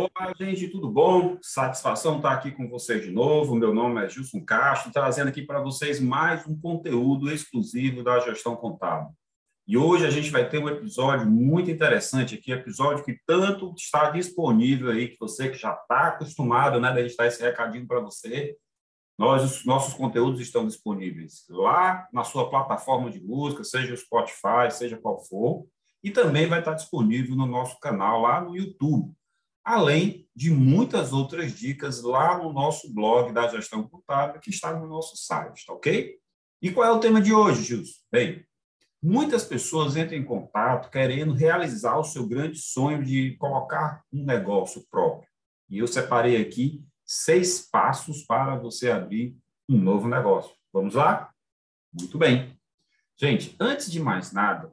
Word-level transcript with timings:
Olá, 0.00 0.32
gente, 0.38 0.68
tudo 0.68 0.88
bom? 0.88 1.38
Satisfação 1.42 2.18
estar 2.18 2.32
aqui 2.32 2.52
com 2.52 2.68
vocês 2.68 3.02
de 3.02 3.10
novo. 3.10 3.56
Meu 3.56 3.74
nome 3.74 4.00
é 4.00 4.08
Gilson 4.08 4.44
Castro, 4.44 4.92
trazendo 4.92 5.26
aqui 5.26 5.42
para 5.42 5.60
vocês 5.60 5.98
mais 5.98 6.46
um 6.46 6.56
conteúdo 6.56 7.28
exclusivo 7.32 8.04
da 8.04 8.20
gestão 8.20 8.54
contábil. 8.54 9.10
E 9.66 9.76
hoje 9.76 10.06
a 10.06 10.10
gente 10.10 10.30
vai 10.30 10.48
ter 10.48 10.58
um 10.58 10.68
episódio 10.68 11.28
muito 11.28 11.68
interessante 11.68 12.36
aqui, 12.36 12.52
episódio 12.52 13.04
que 13.04 13.18
tanto 13.26 13.74
está 13.76 14.10
disponível 14.10 14.92
aí, 14.92 15.08
que 15.08 15.18
você 15.18 15.50
que 15.50 15.58
já 15.58 15.72
está 15.72 16.10
acostumado, 16.10 16.78
né, 16.78 16.90
a 16.90 17.02
gente 17.02 17.20
esse 17.20 17.42
recadinho 17.42 17.88
para 17.88 17.98
você. 17.98 18.56
Nós, 19.18 19.42
os 19.42 19.64
nossos 19.66 19.94
conteúdos 19.94 20.40
estão 20.40 20.64
disponíveis 20.64 21.44
lá 21.50 22.06
na 22.12 22.22
sua 22.22 22.48
plataforma 22.48 23.10
de 23.10 23.20
música, 23.20 23.64
seja 23.64 23.94
o 23.94 23.96
Spotify, 23.96 24.70
seja 24.70 24.96
qual 24.96 25.18
for, 25.24 25.66
e 26.04 26.12
também 26.12 26.46
vai 26.46 26.60
estar 26.60 26.74
disponível 26.74 27.34
no 27.34 27.46
nosso 27.46 27.80
canal 27.80 28.20
lá 28.20 28.40
no 28.40 28.56
YouTube 28.56 29.17
além 29.68 30.26
de 30.34 30.50
muitas 30.50 31.12
outras 31.12 31.52
dicas 31.52 32.02
lá 32.02 32.38
no 32.38 32.54
nosso 32.54 32.90
blog 32.94 33.34
da 33.34 33.48
gestão 33.48 33.86
contábil, 33.86 34.40
que 34.40 34.48
está 34.48 34.72
no 34.74 34.86
nosso 34.86 35.14
site, 35.14 35.66
tá 35.66 35.74
ok? 35.74 36.16
E 36.62 36.70
qual 36.70 36.88
é 36.88 36.90
o 36.90 37.00
tema 37.00 37.20
de 37.20 37.34
hoje, 37.34 37.64
Gilson? 37.64 38.00
Bem, 38.10 38.46
muitas 39.02 39.44
pessoas 39.44 39.94
entram 39.94 40.16
em 40.16 40.24
contato 40.24 40.90
querendo 40.90 41.34
realizar 41.34 41.98
o 41.98 42.04
seu 42.04 42.26
grande 42.26 42.58
sonho 42.58 43.04
de 43.04 43.36
colocar 43.36 44.02
um 44.10 44.24
negócio 44.24 44.86
próprio. 44.90 45.28
E 45.68 45.78
eu 45.80 45.86
separei 45.86 46.40
aqui 46.40 46.82
seis 47.04 47.60
passos 47.60 48.24
para 48.24 48.56
você 48.56 48.90
abrir 48.90 49.36
um 49.68 49.76
novo 49.76 50.08
negócio. 50.08 50.50
Vamos 50.72 50.94
lá? 50.94 51.30
Muito 51.92 52.16
bem. 52.16 52.58
Gente, 53.18 53.54
antes 53.60 53.90
de 53.90 54.00
mais 54.00 54.32
nada, 54.32 54.72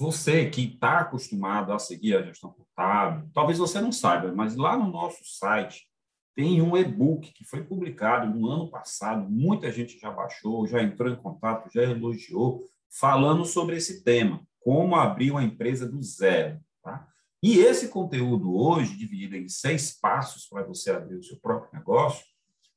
você 0.00 0.48
que 0.48 0.62
está 0.62 1.00
acostumado 1.00 1.72
a 1.72 1.78
seguir 1.78 2.16
a 2.16 2.22
gestão 2.22 2.50
contábil, 2.50 3.28
talvez 3.34 3.58
você 3.58 3.80
não 3.80 3.92
saiba, 3.92 4.32
mas 4.32 4.56
lá 4.56 4.76
no 4.76 4.90
nosso 4.90 5.22
site 5.24 5.86
tem 6.34 6.62
um 6.62 6.74
e-book 6.74 7.30
que 7.32 7.44
foi 7.44 7.62
publicado 7.62 8.26
no 8.32 8.48
ano 8.48 8.70
passado, 8.70 9.28
muita 9.28 9.70
gente 9.70 9.98
já 9.98 10.10
baixou, 10.10 10.66
já 10.66 10.82
entrou 10.82 11.12
em 11.12 11.16
contato, 11.16 11.70
já 11.70 11.82
elogiou, 11.82 12.64
falando 12.88 13.44
sobre 13.44 13.76
esse 13.76 14.02
tema, 14.02 14.40
como 14.60 14.96
abrir 14.96 15.32
uma 15.32 15.44
empresa 15.44 15.86
do 15.86 16.02
zero. 16.02 16.58
Tá? 16.82 17.06
E 17.42 17.58
esse 17.58 17.88
conteúdo 17.88 18.56
hoje, 18.56 18.96
dividido 18.96 19.36
em 19.36 19.50
seis 19.50 19.98
passos 20.00 20.46
para 20.46 20.62
você 20.62 20.90
abrir 20.90 21.16
o 21.16 21.22
seu 21.22 21.38
próprio 21.40 21.78
negócio, 21.78 22.24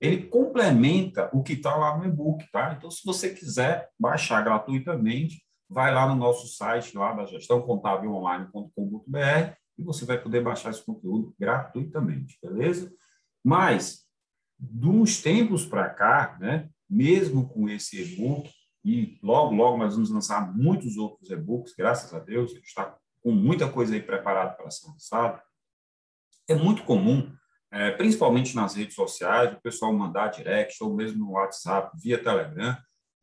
ele 0.01 0.25
complementa 0.25 1.29
o 1.31 1.41
que 1.41 1.53
está 1.53 1.73
lá 1.75 1.97
no 1.97 2.05
e-book. 2.05 2.45
Tá? 2.51 2.73
Então, 2.77 2.91
se 2.91 3.01
você 3.05 3.33
quiser 3.33 3.89
baixar 3.97 4.43
gratuitamente, 4.43 5.41
vai 5.73 5.93
lá 5.93 6.07
no 6.07 6.15
nosso 6.15 6.47
site, 6.47 6.95
lá 6.95 7.11
da 7.13 7.25
gestãocontábilonline.com.br, 7.25 9.57
e 9.77 9.83
você 9.83 10.05
vai 10.05 10.17
poder 10.21 10.41
baixar 10.41 10.69
esse 10.69 10.85
conteúdo 10.85 11.35
gratuitamente, 11.39 12.37
beleza? 12.41 12.93
Mas, 13.43 14.03
de 14.59 14.87
uns 14.87 15.21
tempos 15.21 15.65
para 15.65 15.89
cá, 15.89 16.37
né, 16.39 16.69
mesmo 16.87 17.49
com 17.49 17.67
esse 17.67 17.99
e-book, 18.01 18.49
e 18.85 19.17
logo, 19.23 19.55
logo 19.55 19.77
nós 19.77 19.95
vamos 19.95 20.11
lançar 20.11 20.55
muitos 20.55 20.97
outros 20.97 21.31
e-books, 21.31 21.73
graças 21.75 22.13
a 22.13 22.19
Deus, 22.19 22.51
a 22.51 22.55
gente 22.55 22.67
está 22.67 22.95
com 23.21 23.31
muita 23.31 23.67
coisa 23.69 23.95
aí 23.95 24.01
preparada 24.01 24.53
para 24.53 24.69
ser 24.69 24.87
lançado, 24.87 25.41
é 26.47 26.53
muito 26.53 26.83
comum, 26.83 27.33
é, 27.71 27.89
principalmente 27.91 28.55
nas 28.55 28.75
redes 28.75 28.93
sociais, 28.93 29.51
o 29.53 29.61
pessoal 29.61 29.91
mandar 29.91 30.27
direct 30.27 30.83
ou 30.83 30.93
mesmo 30.93 31.25
no 31.25 31.31
WhatsApp, 31.31 31.97
via 31.99 32.21
Telegram, 32.21 32.77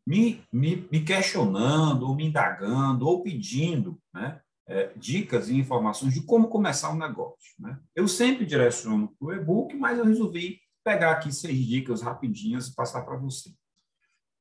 me, 0.06 0.42
me, 0.52 0.88
me 0.90 1.04
questionando, 1.04 2.06
ou 2.06 2.14
me 2.14 2.26
indagando, 2.26 3.06
ou 3.06 3.22
pedindo 3.22 4.00
né, 4.12 4.40
é, 4.66 4.92
dicas 4.96 5.48
e 5.48 5.56
informações 5.56 6.14
de 6.14 6.22
como 6.22 6.48
começar 6.48 6.90
um 6.90 6.98
negócio. 6.98 7.54
Né? 7.58 7.78
Eu 7.94 8.08
sempre 8.08 8.46
direciono 8.46 9.14
para 9.18 9.28
o 9.28 9.32
e-book, 9.32 9.74
mas 9.76 9.98
eu 9.98 10.04
resolvi 10.04 10.60
pegar 10.84 11.12
aqui 11.12 11.32
seis 11.32 11.58
dicas 11.66 12.02
rapidinhas 12.02 12.68
e 12.68 12.74
passar 12.74 13.02
para 13.02 13.16
você. 13.16 13.50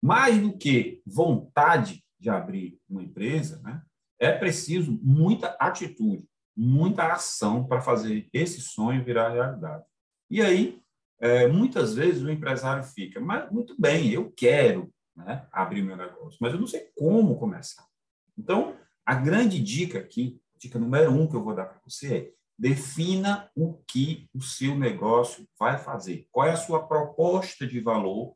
Mais 0.02 0.40
do 0.40 0.58
que 0.58 1.02
vontade 1.06 2.04
de 2.18 2.30
abrir 2.30 2.80
uma 2.90 3.04
empresa, 3.04 3.62
né, 3.62 3.82
é 4.20 4.32
preciso 4.32 5.00
muita 5.02 5.56
atitude, 5.60 6.26
muita 6.56 7.14
ação 7.14 7.66
para 7.66 7.82
fazer 7.82 8.28
esse 8.34 8.62
sonho 8.62 9.04
virar 9.04 9.30
realidade. 9.30 9.84
E 10.30 10.42
aí, 10.42 10.82
é, 11.20 11.48
muitas 11.48 11.96
vezes 11.96 12.22
o 12.22 12.30
empresário 12.30 12.84
fica, 12.84 13.20
mas 13.20 13.50
muito 13.52 13.76
bem, 13.80 14.10
eu 14.10 14.32
quero, 14.32 14.92
né, 15.26 15.48
abrir 15.52 15.82
meu 15.82 15.98
negócio, 15.98 16.38
mas 16.42 16.54
eu 16.54 16.60
não 16.60 16.68
sei 16.68 16.90
como 16.98 17.38
começar. 17.38 17.86
Então, 18.38 18.78
a 19.06 19.16
grande 19.16 19.62
dica 19.62 20.00
aqui, 20.00 20.40
dica 20.58 20.80
número 20.80 21.12
um 21.12 21.28
que 21.28 21.36
eu 21.36 21.44
vou 21.44 21.56
dar 21.56 21.66
para 21.66 21.82
você 21.86 22.16
é 22.16 22.40
defina 22.60 23.50
o 23.56 23.76
que 23.88 24.30
o 24.34 24.42
seu 24.42 24.78
negócio 24.78 25.48
vai 25.58 25.78
fazer. 25.78 26.28
Qual 26.30 26.46
é 26.46 26.52
a 26.52 26.58
sua 26.58 26.86
proposta 26.86 27.66
de 27.66 27.80
valor 27.80 28.36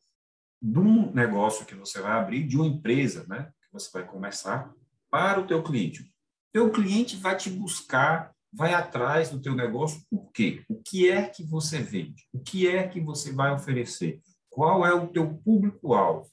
de 0.62 0.80
um 0.80 1.12
negócio 1.12 1.66
que 1.66 1.76
você 1.76 2.00
vai 2.00 2.14
abrir, 2.14 2.48
de 2.48 2.56
uma 2.56 2.66
empresa, 2.66 3.26
né, 3.28 3.52
que 3.62 3.74
você 3.74 3.90
vai 3.92 4.08
começar 4.08 4.74
para 5.12 5.42
o 5.42 5.46
teu 5.46 5.62
cliente. 5.62 6.10
Teu 6.54 6.72
cliente 6.72 7.18
vai 7.18 7.36
te 7.36 7.50
buscar, 7.50 8.34
vai 8.52 8.74
atrás 8.74 9.30
do 9.30 9.42
teu 9.42 9.54
negócio, 9.54 10.02
por 10.10 10.32
quê? 10.32 10.64
O 10.70 10.82
que 10.82 11.10
é 11.10 11.28
que 11.28 11.44
você 11.44 11.80
vende? 11.80 12.26
O 12.32 12.40
que 12.40 12.66
é 12.66 12.88
que 12.88 13.02
você 13.02 13.34
vai 13.34 13.52
oferecer? 13.52 14.22
Qual 14.50 14.86
é 14.86 14.94
o 14.94 15.10
teu 15.10 15.36
público-alvo? 15.40 16.32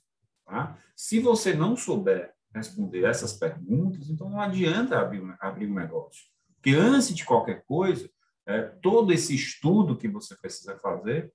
Tá? 0.50 0.76
Se 0.96 1.20
você 1.20 1.54
não 1.54 1.76
souber 1.76 2.34
responder 2.52 3.04
essas 3.04 3.34
perguntas, 3.34 4.10
então 4.10 4.28
não 4.28 4.40
adianta 4.40 4.98
abrir, 4.98 5.22
abrir 5.38 5.70
um 5.70 5.74
negócio. 5.74 6.24
Porque 6.56 6.70
antes 6.70 7.14
de 7.14 7.24
qualquer 7.24 7.64
coisa, 7.64 8.10
é, 8.44 8.62
todo 8.82 9.12
esse 9.12 9.32
estudo 9.32 9.96
que 9.96 10.08
você 10.08 10.36
precisa 10.36 10.76
fazer 10.80 11.32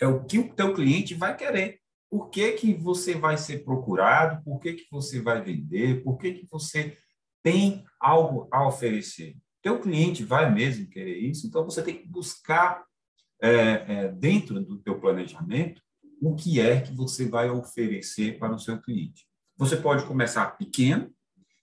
é 0.00 0.06
o 0.06 0.22
que 0.24 0.38
o 0.38 0.54
teu 0.54 0.72
cliente 0.72 1.14
vai 1.14 1.36
querer. 1.36 1.80
Por 2.08 2.30
que, 2.30 2.52
que 2.52 2.72
você 2.72 3.16
vai 3.16 3.36
ser 3.36 3.64
procurado? 3.64 4.44
Por 4.44 4.60
que, 4.60 4.74
que 4.74 4.86
você 4.92 5.20
vai 5.20 5.42
vender? 5.42 6.04
Por 6.04 6.16
que, 6.16 6.34
que 6.34 6.46
você 6.46 6.96
tem 7.42 7.84
algo 7.98 8.46
a 8.52 8.64
oferecer? 8.68 9.36
Teu 9.60 9.80
cliente 9.80 10.22
vai 10.22 10.48
mesmo 10.54 10.88
querer 10.88 11.18
isso, 11.18 11.48
então 11.48 11.64
você 11.64 11.82
tem 11.82 11.96
que 11.96 12.06
buscar 12.06 12.84
é, 13.42 13.50
é, 13.50 14.08
dentro 14.12 14.60
do 14.60 14.78
teu 14.78 15.00
planejamento 15.00 15.82
o 16.26 16.34
que 16.34 16.60
é 16.60 16.80
que 16.80 16.94
você 16.94 17.28
vai 17.28 17.50
oferecer 17.50 18.38
para 18.38 18.54
o 18.54 18.58
seu 18.58 18.80
cliente. 18.80 19.26
Você 19.56 19.76
pode 19.76 20.06
começar 20.06 20.56
pequeno 20.56 21.12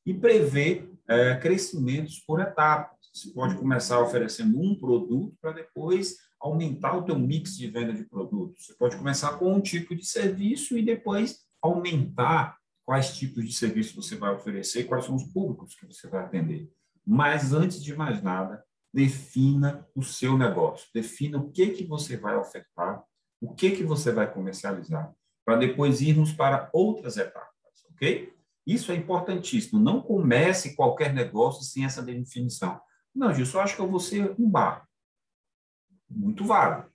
e 0.06 0.14
prever 0.14 0.90
é, 1.08 1.36
crescimentos 1.36 2.20
por 2.20 2.40
etapas. 2.40 2.98
Você 3.14 3.32
pode 3.32 3.56
começar 3.58 4.00
oferecendo 4.00 4.60
um 4.60 4.76
produto 4.76 5.36
para 5.42 5.52
depois 5.52 6.18
aumentar 6.40 6.98
o 6.98 7.04
teu 7.04 7.18
mix 7.18 7.58
de 7.58 7.68
venda 7.68 7.94
de 7.94 8.06
produtos. 8.06 8.66
Você 8.66 8.74
pode 8.76 8.98
começar 8.98 9.38
com 9.38 9.54
um 9.54 9.62
tipo 9.62 9.96
de 9.96 10.06
serviço 10.06 10.78
e 10.78 10.84
depois 10.84 11.40
aumentar 11.62 12.58
quais 12.86 13.16
tipos 13.18 13.46
de 13.46 13.54
serviço 13.54 13.96
você 13.96 14.16
vai 14.16 14.34
oferecer, 14.34 14.86
quais 14.86 15.06
são 15.06 15.16
os 15.16 15.24
públicos 15.24 15.76
que 15.76 15.86
você 15.86 16.08
vai 16.08 16.24
atender. 16.24 16.70
Mas 17.06 17.54
antes 17.54 17.84
de 17.84 17.96
mais 17.96 18.22
nada, 18.22 18.64
defina 18.94 19.88
o 19.96 20.04
seu 20.04 20.38
negócio, 20.38 20.88
defina 20.94 21.38
o 21.38 21.52
que 21.52 21.70
que 21.70 21.86
você 21.86 22.18
vai 22.18 22.36
ofertar, 22.36 23.04
o 23.42 23.54
que, 23.54 23.72
que 23.72 23.84
você 23.84 24.12
vai 24.12 24.32
comercializar, 24.32 25.14
para 25.44 25.58
depois 25.58 26.00
irmos 26.00 26.32
para 26.32 26.70
outras 26.72 27.18
etapas, 27.18 27.84
ok? 27.92 28.32
Isso 28.66 28.92
é 28.92 28.96
importantíssimo. 28.96 29.82
Não 29.82 30.02
comece 30.02 30.76
qualquer 30.76 31.12
negócio 31.14 31.64
sem 31.64 31.84
essa 31.84 32.04
definição. 32.04 32.80
Não, 33.14 33.34
Gilson, 33.34 33.58
eu 33.58 33.62
acho 33.62 33.76
que 33.76 33.82
eu 33.82 33.90
vou 33.90 34.00
ser 34.00 34.36
um 34.40 34.50
bar. 34.50 34.88
Muito 36.08 36.46
vago. 36.46 36.90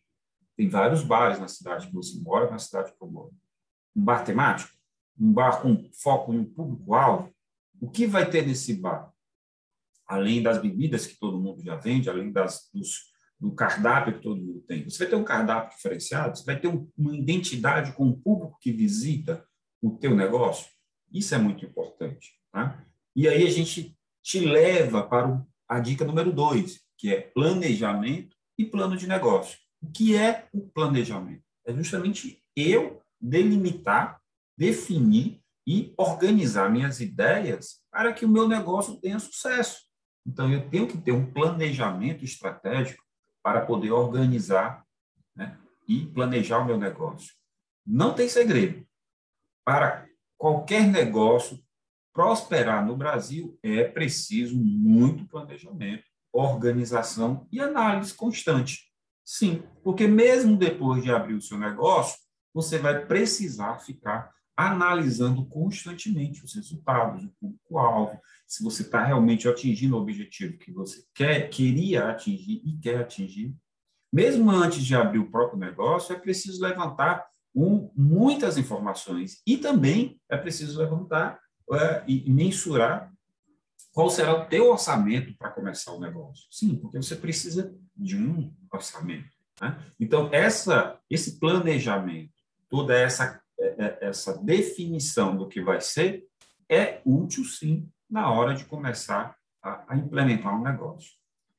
Tem 0.56 0.68
vários 0.68 1.02
bares 1.02 1.38
na 1.38 1.48
cidade 1.48 1.88
que 1.88 1.92
você 1.92 2.18
mora, 2.20 2.50
na 2.50 2.58
cidade 2.58 2.92
que 2.92 3.02
eu 3.02 3.10
moro. 3.10 3.34
Um 3.94 4.04
bar 4.04 4.24
temático? 4.24 4.72
Um 5.19 5.32
bar 5.32 5.60
com 5.60 5.90
foco 5.92 6.32
em 6.32 6.38
um 6.38 6.44
público-alvo? 6.44 7.34
O 7.81 7.90
que 7.90 8.06
vai 8.06 8.31
ter 8.31 8.46
nesse 8.46 8.75
bar? 8.75 9.12
Além 10.06 10.42
das 10.42 10.58
bebidas 10.58 11.06
que 11.06 11.19
todo 11.19 11.40
mundo 11.40 11.62
já 11.62 11.75
vende, 11.76 12.08
além 12.08 12.31
das, 12.31 12.70
dos, 12.72 13.12
do 13.38 13.53
cardápio 13.53 14.15
que 14.15 14.23
todo 14.23 14.43
mundo 14.43 14.61
tem. 14.62 14.85
Você 14.85 14.99
vai 14.99 15.09
ter 15.09 15.17
um 15.17 15.25
cardápio 15.25 15.77
diferenciado, 15.77 16.37
você 16.37 16.44
vai 16.44 16.59
ter 16.59 16.69
uma 16.69 17.15
identidade 17.15 17.93
com 17.93 18.09
o 18.09 18.17
público 18.17 18.59
que 18.61 18.73
visita 18.73 19.44
o 19.83 19.91
teu 19.91 20.15
negócio. 20.15 20.71
Isso 21.12 21.35
é 21.35 21.38
muito 21.38 21.65
importante. 21.65 22.33
Tá? 22.50 22.85
E 23.15 23.29
aí 23.29 23.47
a 23.47 23.50
gente 23.50 23.97
te 24.23 24.41
leva 24.41 25.03
para 25.03 25.44
a 25.69 25.81
dica 25.81 26.05
número 26.05 26.33
dois, 26.33 26.81
que 26.97 27.15
é 27.15 27.21
planejamento 27.21 28.37
e 28.59 28.65
plano 28.65 28.97
de 28.97 29.06
negócio. 29.06 29.59
O 29.83 29.91
que 29.91 30.17
é 30.17 30.49
o 30.53 30.61
planejamento? 30.69 31.43
É 31.67 31.73
justamente 31.75 32.43
eu 32.56 33.03
delimitar, 33.21 34.21
definir 34.56 35.41
e 35.67 35.93
organizar 35.97 36.71
minhas 36.71 37.00
ideias 37.00 37.81
para 37.91 38.12
que 38.12 38.25
o 38.25 38.29
meu 38.29 38.49
negócio 38.49 39.00
tenha 39.00 39.19
sucesso. 39.19 39.81
Então, 40.27 40.53
eu 40.53 40.69
tenho 40.71 40.87
que 40.87 40.99
ter 40.99 41.12
um 41.12 41.31
planejamento 41.33 42.25
estratégico 42.25 43.06
para 43.46 43.64
poder 43.64 43.93
organizar 43.93 44.84
né, 45.37 45.56
e 45.87 46.04
planejar 46.04 46.58
o 46.58 46.64
meu 46.64 46.76
negócio. 46.76 47.32
Não 47.87 48.12
tem 48.12 48.28
segredo. 48.28 48.84
Para 49.64 50.04
qualquer 50.37 50.84
negócio 50.88 51.56
prosperar 52.12 52.84
no 52.84 52.96
Brasil, 52.96 53.56
é 53.62 53.84
preciso 53.84 54.60
muito 54.60 55.28
planejamento, 55.28 56.02
organização 56.32 57.46
e 57.52 57.60
análise 57.60 58.12
constante. 58.14 58.93
Sim, 59.25 59.62
porque 59.81 60.08
mesmo 60.08 60.56
depois 60.56 61.04
de 61.04 61.12
abrir 61.12 61.34
o 61.34 61.40
seu 61.40 61.56
negócio, 61.56 62.19
você 62.52 62.78
vai 62.78 63.06
precisar 63.06 63.78
ficar 63.78 64.28
analisando 64.56 65.46
constantemente 65.46 66.44
os 66.44 66.52
resultados, 66.52 67.22
o 67.22 67.32
público-alvo, 67.38 68.20
se 68.46 68.62
você 68.62 68.82
está 68.82 69.04
realmente 69.04 69.48
atingindo 69.48 69.96
o 69.96 70.00
objetivo 70.00 70.56
que 70.58 70.70
você 70.72 71.02
quer, 71.14 71.48
queria 71.48 72.08
atingir 72.08 72.62
e 72.64 72.78
quer 72.78 73.00
atingir. 73.00 73.54
Mesmo 74.12 74.50
antes 74.50 74.84
de 74.84 74.94
abrir 74.94 75.19
o 75.19 75.31
próprio 75.31 75.58
negócio, 75.58 76.14
é 76.14 76.19
preciso 76.19 76.62
levantar 76.62 77.26
um, 77.54 77.90
muitas 77.96 78.56
informações 78.56 79.43
e 79.46 79.56
também 79.56 80.20
é 80.31 80.37
preciso 80.37 80.78
levantar 80.78 81.40
é, 81.72 82.04
e 82.06 82.31
mensurar 82.31 83.12
qual 83.93 84.10
será 84.10 84.34
o 84.34 84.44
teu 84.44 84.70
orçamento 84.70 85.34
para 85.38 85.50
começar 85.50 85.92
o 85.92 86.00
negócio. 86.00 86.44
Sim, 86.50 86.76
porque 86.76 86.99
você 86.99 87.16
precisa 87.16 87.75
de 87.96 88.16
um 88.16 88.54
orçamento. 88.70 89.31
Né? 89.60 89.76
Então, 89.99 90.28
essa, 90.32 91.00
esse 91.08 91.40
planejamento, 91.40 92.32
toda 92.69 92.94
essa, 92.94 93.40
é, 93.58 93.66
é, 93.84 93.99
essa 94.02 94.37
definição 94.37 95.37
do 95.37 95.49
que 95.49 95.62
vai 95.62 95.81
ser, 95.81 96.25
é 96.69 97.00
útil, 97.06 97.42
sim, 97.44 97.88
na 98.08 98.31
hora 98.31 98.55
de 98.55 98.64
começar 98.64 99.37
a, 99.62 99.85
a 99.88 99.97
implementar 99.97 100.58
um 100.58 100.62
negócio. 100.62 101.12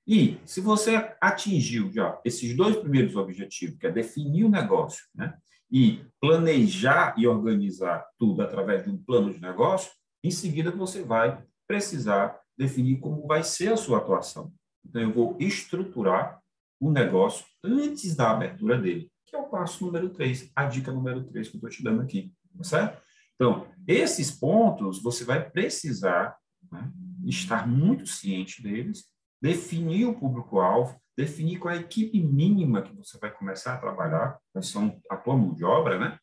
E 0.07 0.39
se 0.45 0.61
você 0.61 1.13
atingiu 1.19 1.91
já 1.91 2.19
esses 2.23 2.55
dois 2.55 2.77
primeiros 2.77 3.15
objetivos, 3.15 3.77
que 3.77 3.87
é 3.87 3.91
definir 3.91 4.45
o 4.45 4.49
negócio, 4.49 5.05
né? 5.13 5.37
e 5.69 6.05
planejar 6.21 7.13
e 7.17 7.27
organizar 7.27 8.05
tudo 8.17 8.41
através 8.41 8.83
de 8.83 8.89
um 8.89 8.97
plano 8.97 9.33
de 9.33 9.41
negócio, 9.41 9.91
em 10.23 10.31
seguida 10.31 10.71
você 10.71 11.03
vai 11.03 11.43
precisar 11.67 12.39
definir 12.57 12.99
como 12.99 13.27
vai 13.27 13.43
ser 13.43 13.73
a 13.73 13.77
sua 13.77 13.97
atuação. 13.97 14.51
Então, 14.85 15.01
eu 15.01 15.13
vou 15.13 15.35
estruturar 15.39 16.39
o 16.79 16.91
negócio 16.91 17.45
antes 17.63 18.15
da 18.15 18.31
abertura 18.31 18.77
dele, 18.77 19.11
que 19.25 19.35
é 19.35 19.39
o 19.39 19.49
passo 19.49 19.85
número 19.85 20.09
3, 20.09 20.51
a 20.55 20.65
dica 20.65 20.91
número 20.91 21.23
3 21.25 21.49
que 21.49 21.55
eu 21.55 21.57
estou 21.57 21.69
te 21.69 21.83
dando 21.83 22.01
aqui, 22.01 22.31
tá 22.57 22.63
certo? 22.63 23.01
Então, 23.35 23.67
esses 23.87 24.29
pontos 24.29 25.01
você 25.01 25.23
vai 25.23 25.49
precisar 25.49 26.35
né, 26.71 26.91
estar 27.25 27.67
muito 27.67 28.05
ciente 28.05 28.61
deles, 28.61 29.05
definir 29.41 30.05
o 30.05 30.19
público-alvo, 30.19 30.99
definir 31.17 31.57
qual 31.57 31.73
é 31.73 31.77
a 31.77 31.81
equipe 31.81 32.19
mínima 32.19 32.81
que 32.81 32.95
você 32.95 33.17
vai 33.17 33.31
começar 33.31 33.73
a 33.73 33.77
trabalhar, 33.77 34.37
quais 34.51 34.67
são 34.67 34.99
a 35.09 35.15
tua 35.15 35.37
mão 35.37 35.53
de 35.53 35.63
obra, 35.63 35.97
né? 35.97 36.19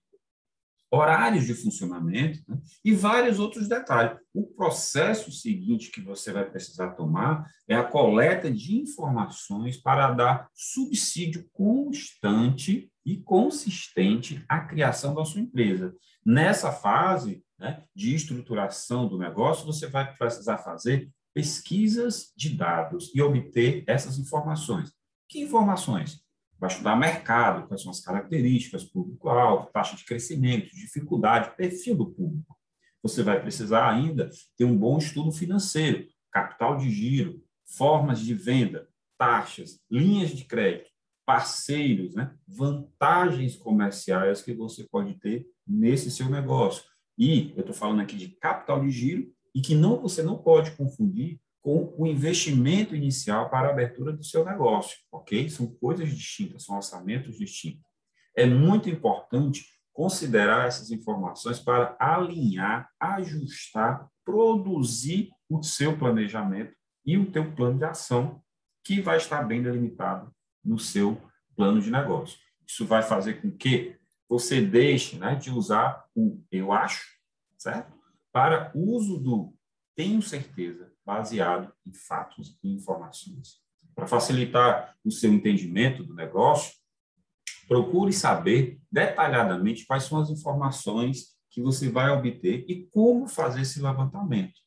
horários 0.94 1.44
de 1.44 1.54
funcionamento 1.54 2.40
né? 2.46 2.58
e 2.84 2.94
vários 2.94 3.38
outros 3.38 3.68
detalhes. 3.68 4.18
O 4.32 4.46
processo 4.46 5.32
seguinte 5.32 5.90
que 5.90 6.00
você 6.00 6.32
vai 6.32 6.48
precisar 6.48 6.90
tomar 6.92 7.44
é 7.68 7.74
a 7.74 7.84
coleta 7.84 8.50
de 8.50 8.76
informações 8.76 9.76
para 9.76 10.12
dar 10.12 10.48
subsídio 10.54 11.48
constante 11.52 12.90
e 13.04 13.16
consistente 13.16 14.44
à 14.48 14.60
criação 14.60 15.14
da 15.14 15.24
sua 15.24 15.40
empresa. 15.40 15.94
Nessa 16.24 16.72
fase 16.72 17.44
né, 17.58 17.84
de 17.94 18.14
estruturação 18.14 19.06
do 19.06 19.18
negócio, 19.18 19.66
você 19.66 19.86
vai 19.86 20.14
precisar 20.14 20.58
fazer 20.58 21.10
pesquisas 21.34 22.32
de 22.36 22.56
dados 22.56 23.10
e 23.14 23.20
obter 23.20 23.84
essas 23.86 24.18
informações. 24.18 24.92
Que 25.28 25.40
informações? 25.40 26.24
vai 26.64 26.70
estudar 26.70 26.96
mercado, 26.96 27.66
quais 27.66 27.82
são 27.82 27.90
as 27.90 28.00
características, 28.00 28.84
público-alvo, 28.84 29.70
taxa 29.72 29.96
de 29.96 30.04
crescimento, 30.04 30.74
dificuldade, 30.74 31.54
perfil 31.56 31.96
do 31.96 32.10
público. 32.10 32.56
Você 33.02 33.22
vai 33.22 33.40
precisar 33.40 33.90
ainda 33.90 34.30
ter 34.56 34.64
um 34.64 34.76
bom 34.76 34.96
estudo 34.96 35.30
financeiro, 35.30 36.06
capital 36.32 36.78
de 36.78 36.90
giro, 36.90 37.42
formas 37.76 38.20
de 38.20 38.34
venda, 38.34 38.88
taxas, 39.18 39.78
linhas 39.90 40.30
de 40.30 40.44
crédito, 40.44 40.90
parceiros, 41.24 42.14
né? 42.14 42.34
vantagens 42.46 43.56
comerciais 43.56 44.42
que 44.42 44.52
você 44.52 44.84
pode 44.84 45.14
ter 45.14 45.46
nesse 45.66 46.10
seu 46.10 46.28
negócio. 46.28 46.84
E 47.16 47.52
eu 47.56 47.60
estou 47.60 47.74
falando 47.74 48.00
aqui 48.00 48.16
de 48.16 48.28
capital 48.28 48.80
de 48.82 48.90
giro 48.90 49.32
e 49.54 49.60
que 49.60 49.74
não 49.74 50.00
você 50.00 50.22
não 50.22 50.36
pode 50.36 50.72
confundir 50.72 51.40
com 51.62 51.94
o 51.96 52.06
investimento 52.06 52.94
inicial 52.94 53.48
para 53.48 53.68
a 53.68 53.70
abertura 53.70 54.12
do 54.12 54.22
seu 54.22 54.44
negócio, 54.44 54.98
ok? 55.10 55.48
São 55.48 55.66
coisas 55.66 56.10
distintas, 56.10 56.64
são 56.64 56.76
orçamentos 56.76 57.38
distintos. 57.38 57.82
É 58.36 58.44
muito 58.44 58.90
importante 58.90 59.64
considerar 59.94 60.66
essas 60.66 60.90
informações 60.90 61.60
para 61.60 61.96
alinhar, 61.98 62.90
ajustar, 63.00 64.08
produzir 64.24 65.30
o 65.48 65.62
seu 65.62 65.96
planejamento 65.96 66.74
e 67.06 67.16
o 67.16 67.30
teu 67.30 67.54
plano 67.54 67.78
de 67.78 67.84
ação, 67.84 68.42
que 68.84 69.00
vai 69.00 69.16
estar 69.16 69.42
bem 69.44 69.62
delimitado 69.62 70.34
no 70.64 70.78
seu 70.78 71.20
plano 71.56 71.80
de 71.80 71.90
negócio. 71.90 72.38
Isso 72.66 72.86
vai 72.86 73.02
fazer 73.02 73.42
com 73.42 73.50
que 73.50 73.96
você 74.28 74.60
deixe 74.60 75.16
né, 75.18 75.34
de 75.34 75.50
usar 75.50 76.04
o 76.14 76.42
eu 76.50 76.72
acho, 76.72 77.04
certo? 77.58 77.92
Para 78.32 78.72
uso 78.74 79.18
do 79.18 79.54
tenho 79.94 80.20
certeza, 80.20 80.90
baseado 81.04 81.72
em 81.86 81.92
fatos 81.92 82.58
e 82.62 82.74
informações. 82.74 83.62
Para 83.94 84.06
facilitar 84.06 84.96
o 85.04 85.10
seu 85.10 85.32
entendimento 85.32 86.02
do 86.02 86.14
negócio, 86.14 86.74
procure 87.68 88.12
saber 88.12 88.80
detalhadamente 88.90 89.86
quais 89.86 90.04
são 90.04 90.20
as 90.20 90.30
informações 90.30 91.34
que 91.48 91.62
você 91.62 91.88
vai 91.88 92.10
obter 92.10 92.64
e 92.68 92.86
como 92.86 93.28
fazer 93.28 93.60
esse 93.60 93.80
levantamento. 93.80 94.60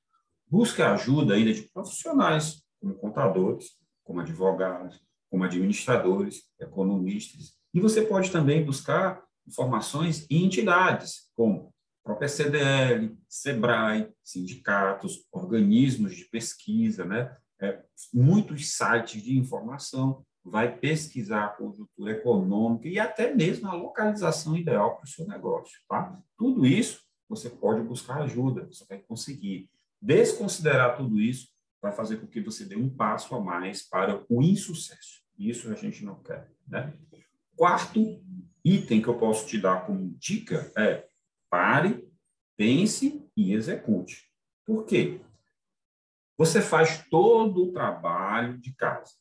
Busque 0.50 0.82
ajuda 0.82 1.34
ainda 1.34 1.54
de 1.54 1.64
profissionais, 1.64 2.64
como 2.80 2.96
contadores, 2.96 3.72
como 4.06 4.22
advogados, 4.22 5.02
como 5.30 5.44
administradores, 5.44 6.44
economistas. 6.60 7.54
E 7.74 7.80
você 7.80 8.02
pode 8.02 8.32
também 8.32 8.64
buscar 8.64 9.24
informações 9.48 10.26
em 10.30 10.46
entidades, 10.46 11.30
como 11.36 11.74
própria 12.04 12.30
CDL, 12.30 13.18
SEBRAE, 13.28 14.10
sindicatos, 14.24 15.26
organismos 15.32 16.16
de 16.16 16.26
pesquisa, 16.26 17.04
né? 17.04 17.36
É, 17.60 17.82
muitos 18.14 18.72
sites 18.76 19.22
de 19.22 19.38
informação, 19.38 20.24
vai 20.50 20.78
pesquisar 20.78 21.46
a 21.46 21.50
conjuntura 21.50 22.14
econômica 22.14 22.88
e 22.88 23.00
até 23.00 23.34
mesmo 23.34 23.68
a 23.68 23.74
localização 23.74 24.56
ideal 24.56 24.96
para 24.96 25.06
o 25.06 25.08
seu 25.08 25.28
negócio. 25.28 25.78
Tá? 25.90 26.18
Tudo 26.38 26.66
isso 26.66 27.02
você 27.28 27.50
pode 27.50 27.82
buscar 27.82 28.22
ajuda, 28.22 28.66
você 28.66 28.86
vai 28.88 29.00
conseguir. 29.00 29.70
Desconsiderar 30.02 30.96
tudo 30.96 31.20
isso 31.20 31.50
vai 31.88 31.96
fazer 31.96 32.18
com 32.18 32.28
que 32.28 32.42
você 32.42 32.66
dê 32.66 32.76
um 32.76 32.90
passo 32.90 33.34
a 33.36 33.40
mais 33.40 33.82
para 33.82 34.24
o 34.30 34.42
insucesso. 34.42 35.22
Isso 35.38 35.72
a 35.72 35.76
gente 35.76 36.04
não 36.04 36.16
quer. 36.22 36.52
Né? 36.68 36.94
Quarto 37.56 38.22
item 38.64 39.02
que 39.02 39.08
eu 39.08 39.18
posso 39.18 39.48
te 39.48 39.58
dar 39.58 39.86
como 39.86 40.16
dica 40.18 40.72
é 40.78 41.08
Pare, 41.50 42.06
pense 42.58 43.26
e 43.36 43.54
execute. 43.54 44.30
Por 44.66 44.86
quê? 44.86 45.22
Você 46.38 46.62
faz 46.62 47.08
todo 47.10 47.64
o 47.64 47.72
trabalho 47.72 48.58
de 48.58 48.74
casa. 48.74 49.14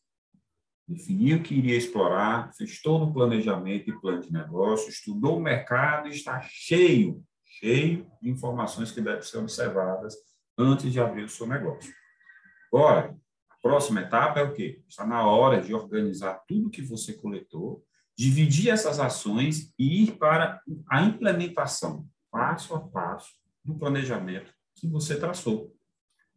Definiu 0.88 1.42
que 1.42 1.54
iria 1.54 1.76
explorar, 1.76 2.52
fez 2.54 2.80
todo 2.82 3.04
o 3.04 3.12
planejamento 3.12 3.88
e 3.88 4.00
plano 4.00 4.23
de 4.23 4.32
negócio, 4.32 4.88
estudou 4.88 5.38
o 5.38 5.42
mercado 5.42 6.08
e 6.08 6.12
está 6.12 6.40
cheio, 6.42 7.25
cheio 7.44 8.11
de 8.20 8.28
informações 8.28 8.90
que 8.90 9.00
devem 9.00 9.23
ser 9.23 9.38
observadas 9.38 10.16
antes 10.58 10.92
de 10.92 11.00
abrir 11.00 11.25
o 11.25 11.28
seu 11.28 11.46
negócio. 11.46 11.92
Agora, 12.73 13.16
a 13.49 13.56
próxima 13.62 14.00
etapa 14.00 14.40
é 14.40 14.42
o 14.42 14.52
quê? 14.52 14.82
Está 14.88 15.06
na 15.06 15.26
hora 15.26 15.61
de 15.61 15.75
organizar 15.75 16.42
tudo 16.46 16.70
que 16.70 16.82
você 16.82 17.14
coletou, 17.14 17.85
dividir 18.16 18.70
essas 18.70 18.99
ações 18.99 19.73
e 19.78 20.04
ir 20.04 20.18
para 20.18 20.61
a 20.90 21.02
implementação 21.02 22.08
passo 22.30 22.75
a 22.75 22.80
passo 22.80 23.32
do 23.64 23.75
planejamento 23.78 24.52
que 24.75 24.87
você 24.87 25.18
traçou. 25.18 25.75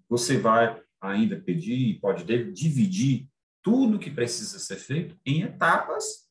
Você 0.08 0.38
vai 0.38 0.82
ainda 1.02 1.40
pedir, 1.40 2.00
pode 2.00 2.24
dividir 2.52 3.28
tudo 3.62 4.00
que 4.00 4.10
precisa 4.10 4.60
ser 4.60 4.78
feito 4.78 5.18
em 5.26 5.42
etapas 5.42 6.30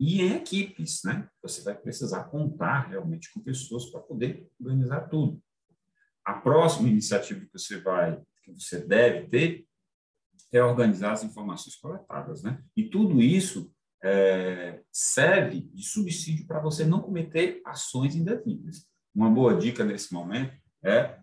e 0.00 0.22
em 0.22 0.36
equipes, 0.36 1.02
né? 1.04 1.28
Você 1.42 1.62
vai 1.62 1.74
precisar 1.74 2.24
contar 2.24 2.88
realmente 2.88 3.32
com 3.32 3.40
pessoas 3.40 3.86
para 3.90 4.00
poder 4.00 4.48
organizar 4.60 5.08
tudo. 5.08 5.42
A 6.24 6.34
próxima 6.34 6.88
iniciativa 6.88 7.40
que 7.40 7.52
você 7.52 7.80
vai, 7.80 8.20
que 8.54 8.62
você 8.62 8.84
deve 8.84 9.28
ter, 9.28 9.66
é 10.52 10.62
organizar 10.62 11.12
as 11.12 11.24
informações 11.24 11.76
coletadas, 11.76 12.42
né? 12.42 12.62
E 12.76 12.84
tudo 12.84 13.20
isso 13.20 13.70
é, 14.02 14.82
serve 14.90 15.60
de 15.60 15.82
subsídio 15.82 16.46
para 16.46 16.60
você 16.60 16.84
não 16.84 17.00
cometer 17.00 17.60
ações 17.64 18.14
indevidas. 18.14 18.86
Uma 19.14 19.30
boa 19.30 19.56
dica 19.56 19.84
nesse 19.84 20.12
momento 20.12 20.56
é 20.82 21.18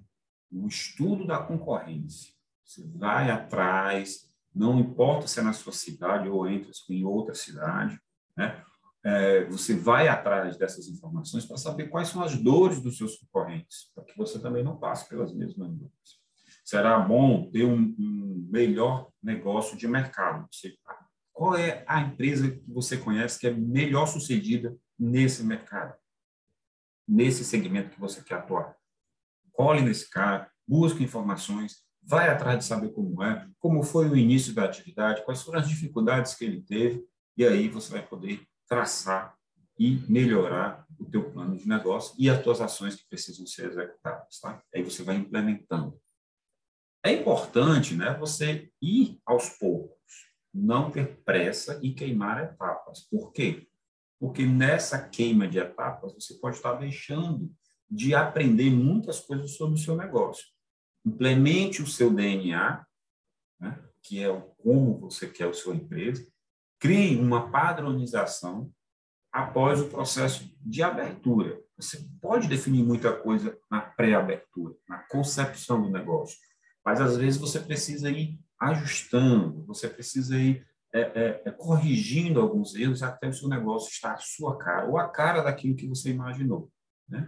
o 0.51 0.67
estudo 0.67 1.25
da 1.25 1.39
concorrência. 1.39 2.33
Você 2.63 2.85
vai 2.87 3.29
atrás, 3.29 4.29
não 4.53 4.79
importa 4.79 5.27
se 5.27 5.39
é 5.39 5.43
na 5.43 5.53
sua 5.53 5.73
cidade 5.73 6.29
ou 6.29 6.47
entre 6.47 6.71
em 6.89 7.03
outra 7.03 7.33
cidade, 7.33 7.99
né? 8.37 8.63
É, 9.03 9.45
você 9.45 9.75
vai 9.75 10.07
atrás 10.07 10.57
dessas 10.57 10.87
informações 10.87 11.45
para 11.45 11.57
saber 11.57 11.89
quais 11.89 12.07
são 12.07 12.23
as 12.23 12.35
dores 12.35 12.81
dos 12.81 12.97
seus 12.97 13.15
concorrentes, 13.17 13.91
para 13.93 14.03
que 14.03 14.17
você 14.17 14.39
também 14.39 14.63
não 14.63 14.77
passe 14.77 15.07
pelas 15.07 15.31
mesmas 15.31 15.69
dores. 15.69 16.24
Será 16.65 16.99
bom 16.99 17.49
ter 17.51 17.63
um, 17.63 17.95
um 17.97 18.49
melhor 18.51 19.09
negócio 19.21 19.77
de 19.77 19.87
mercado. 19.87 20.47
Você, 20.51 20.75
qual 21.31 21.55
é 21.55 21.85
a 21.87 22.01
empresa 22.01 22.49
que 22.49 22.63
você 22.67 22.97
conhece 22.97 23.39
que 23.39 23.47
é 23.47 23.53
melhor 23.53 24.07
sucedida 24.07 24.75
nesse 24.97 25.43
mercado, 25.43 25.95
nesse 27.07 27.45
segmento 27.45 27.91
que 27.91 27.99
você 27.99 28.21
quer 28.23 28.35
atuar? 28.35 28.75
Cole 29.51 29.81
nesse 29.81 30.09
cara, 30.09 30.51
busque 30.67 31.03
informações, 31.03 31.85
vai 32.01 32.29
atrás 32.29 32.59
de 32.59 32.65
saber 32.65 32.89
como 32.89 33.23
é, 33.23 33.47
como 33.59 33.83
foi 33.83 34.09
o 34.09 34.17
início 34.17 34.53
da 34.53 34.65
atividade, 34.65 35.23
quais 35.23 35.41
foram 35.43 35.59
as 35.59 35.69
dificuldades 35.69 36.35
que 36.35 36.45
ele 36.45 36.61
teve, 36.61 37.05
e 37.37 37.45
aí 37.45 37.69
você 37.69 37.91
vai 37.91 38.05
poder 38.05 38.41
traçar 38.67 39.35
e 39.77 39.97
melhorar 40.09 40.85
o 40.97 41.05
teu 41.05 41.29
plano 41.31 41.57
de 41.57 41.67
negócio 41.67 42.15
e 42.17 42.29
as 42.29 42.41
tuas 42.41 42.61
ações 42.61 42.95
que 42.95 43.07
precisam 43.09 43.45
ser 43.45 43.69
executadas, 43.69 44.39
tá? 44.39 44.61
Aí 44.73 44.81
você 44.81 45.03
vai 45.03 45.15
implementando. 45.15 45.99
É 47.05 47.11
importante, 47.11 47.93
né, 47.93 48.17
você 48.17 48.71
ir 48.81 49.21
aos 49.23 49.47
poucos, 49.49 49.95
não 50.51 50.89
ter 50.89 51.21
pressa 51.23 51.79
e 51.83 51.93
queimar 51.93 52.43
etapas. 52.43 53.01
Por 53.01 53.31
quê? 53.31 53.67
Porque 54.19 54.43
nessa 54.43 55.07
queima 55.07 55.47
de 55.47 55.59
etapas 55.59 56.15
você 56.15 56.33
pode 56.33 56.55
estar 56.55 56.73
deixando 56.73 57.53
de 57.87 58.15
aprender 58.15 58.71
muitas 58.71 59.19
coisas 59.19 59.51
sobre 59.51 59.75
o 59.75 59.77
seu 59.77 59.95
negócio. 59.95 60.47
Implemente 61.05 61.83
o 61.83 61.85
seu 61.85 62.11
DNA, 62.11 62.83
né, 63.59 63.79
que 64.01 64.19
é 64.23 64.31
o 64.31 64.41
como 64.41 64.97
você 64.97 65.27
quer 65.27 65.47
a 65.47 65.53
sua 65.53 65.75
empresa, 65.75 66.27
crie 66.79 67.17
uma 67.17 67.51
padronização 67.51 68.73
após 69.31 69.79
o 69.79 69.89
processo 69.89 70.51
de 70.59 70.81
abertura. 70.81 71.61
Você 71.77 72.03
pode 72.19 72.47
definir 72.47 72.83
muita 72.83 73.15
coisa 73.15 73.55
na 73.69 73.79
pré-abertura, 73.79 74.73
na 74.89 74.97
concepção 75.03 75.83
do 75.83 75.91
negócio, 75.91 76.39
mas 76.85 77.01
às 77.01 77.17
vezes 77.17 77.39
você 77.39 77.59
precisa 77.59 78.09
ir 78.11 78.39
ajustando, 78.59 79.65
você 79.65 79.89
precisa 79.89 80.37
ir 80.37 80.65
é, 80.93 81.01
é, 81.01 81.41
é, 81.45 81.51
corrigindo 81.51 82.39
alguns 82.39 82.73
erros 82.73 83.03
até 83.03 83.27
o 83.27 83.33
seu 83.33 83.49
negócio 83.49 83.91
estar 83.91 84.13
à 84.13 84.17
sua 84.17 84.57
cara, 84.57 84.87
ou 84.87 84.97
a 84.97 85.09
cara 85.09 85.41
daquilo 85.41 85.75
que 85.75 85.87
você 85.87 86.11
imaginou. 86.11 86.71
Né? 87.09 87.27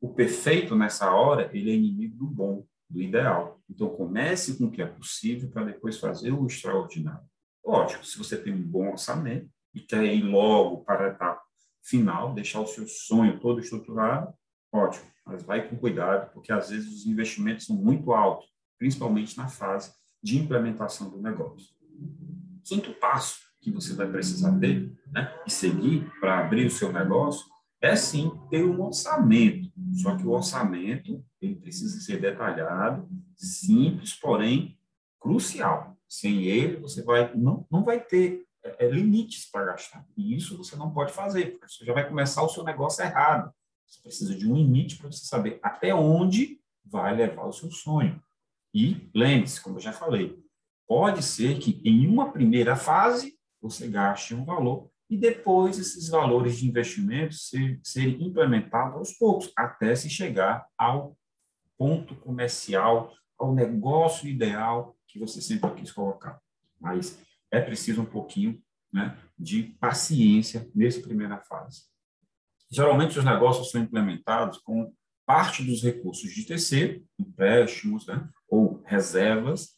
O 0.00 0.14
perfeito, 0.14 0.76
nessa 0.76 1.10
hora, 1.10 1.50
ele 1.52 1.70
é 1.70 1.74
inimigo 1.74 2.16
do 2.16 2.26
bom, 2.26 2.64
do 2.88 3.02
ideal. 3.02 3.60
Então, 3.68 3.88
comece 3.88 4.56
com 4.56 4.66
o 4.66 4.70
que 4.70 4.80
é 4.80 4.86
possível 4.86 5.50
para 5.50 5.64
depois 5.64 5.98
fazer 5.98 6.30
o 6.30 6.46
extraordinário. 6.46 7.26
Lógico, 7.64 8.06
se 8.06 8.16
você 8.16 8.36
tem 8.36 8.54
um 8.54 8.62
bom 8.62 8.92
orçamento 8.92 9.50
e 9.74 9.80
quer 9.80 10.04
ir 10.04 10.22
logo 10.22 10.84
para 10.84 11.06
a 11.06 11.08
etapa 11.08 11.42
final, 11.82 12.32
deixar 12.34 12.60
o 12.60 12.66
seu 12.68 12.86
sonho 12.86 13.40
todo 13.40 13.58
estruturado, 13.58 14.32
ótimo, 14.72 15.06
mas 15.26 15.42
vai 15.42 15.68
com 15.68 15.76
cuidado, 15.76 16.32
porque 16.32 16.52
às 16.52 16.70
vezes 16.70 17.00
os 17.00 17.06
investimentos 17.06 17.66
são 17.66 17.74
muito 17.74 18.12
altos, 18.12 18.48
principalmente 18.78 19.36
na 19.36 19.48
fase 19.48 19.92
de 20.22 20.38
implementação 20.38 21.10
do 21.10 21.20
negócio. 21.20 21.68
Quinto 22.64 22.92
passo 22.94 23.40
que 23.60 23.70
você 23.70 23.94
vai 23.94 24.08
precisar 24.08 24.58
ter 24.58 24.92
né, 25.12 25.34
e 25.46 25.50
seguir 25.50 26.10
para 26.20 26.40
abrir 26.40 26.66
o 26.66 26.70
seu 26.70 26.92
negócio 26.92 27.46
é 27.80 27.94
sim 27.94 28.30
ter 28.50 28.64
um 28.64 28.80
orçamento. 28.80 29.70
Só 30.02 30.16
que 30.16 30.26
o 30.26 30.30
orçamento 30.30 31.24
ele 31.40 31.56
precisa 31.56 32.00
ser 32.00 32.20
detalhado, 32.20 33.08
simples, 33.36 34.14
porém 34.14 34.78
crucial. 35.20 35.96
Sem 36.08 36.44
ele, 36.44 36.76
você 36.76 37.02
vai 37.02 37.34
não, 37.34 37.66
não 37.70 37.84
vai 37.84 38.00
ter 38.00 38.44
é, 38.64 38.86
é, 38.86 38.90
limites 38.90 39.48
para 39.50 39.66
gastar. 39.66 40.04
E 40.16 40.34
isso 40.34 40.56
você 40.56 40.74
não 40.74 40.90
pode 40.90 41.12
fazer, 41.12 41.52
porque 41.52 41.68
você 41.68 41.84
já 41.84 41.92
vai 41.92 42.08
começar 42.08 42.42
o 42.42 42.48
seu 42.48 42.64
negócio 42.64 43.04
errado. 43.04 43.52
Você 43.86 44.00
precisa 44.02 44.34
de 44.34 44.50
um 44.50 44.54
limite 44.54 44.96
para 44.96 45.10
você 45.10 45.24
saber 45.24 45.58
até 45.62 45.94
onde 45.94 46.60
vai 46.84 47.14
levar 47.14 47.44
o 47.44 47.52
seu 47.52 47.70
sonho. 47.70 48.20
E 48.78 49.10
lembre-se, 49.12 49.60
como 49.60 49.78
eu 49.78 49.80
já 49.80 49.92
falei, 49.92 50.38
pode 50.86 51.20
ser 51.20 51.58
que 51.58 51.82
em 51.84 52.06
uma 52.06 52.30
primeira 52.30 52.76
fase 52.76 53.36
você 53.60 53.88
gaste 53.88 54.36
um 54.36 54.44
valor 54.44 54.88
e 55.10 55.16
depois 55.16 55.80
esses 55.80 56.08
valores 56.08 56.56
de 56.58 56.68
investimento 56.68 57.34
serem 57.82 58.22
implementados 58.22 58.96
aos 58.96 59.12
poucos, 59.14 59.50
até 59.56 59.96
se 59.96 60.08
chegar 60.08 60.64
ao 60.78 61.18
ponto 61.76 62.14
comercial, 62.14 63.12
ao 63.36 63.52
negócio 63.52 64.28
ideal 64.28 64.96
que 65.08 65.18
você 65.18 65.42
sempre 65.42 65.74
quis 65.74 65.90
colocar. 65.90 66.38
Mas 66.80 67.20
é 67.50 67.60
preciso 67.60 68.02
um 68.02 68.06
pouquinho 68.06 68.62
né, 68.92 69.18
de 69.36 69.74
paciência 69.80 70.70
nessa 70.72 71.00
primeira 71.00 71.38
fase. 71.38 71.82
Geralmente, 72.70 73.18
os 73.18 73.24
negócios 73.24 73.72
são 73.72 73.80
implementados 73.80 74.58
com 74.58 74.94
parte 75.26 75.64
dos 75.64 75.82
recursos 75.82 76.32
de 76.32 76.46
terceiro, 76.46 77.04
empréstimos 77.18 78.06
né, 78.06 78.28
ou 78.48 78.82
reservas, 78.84 79.76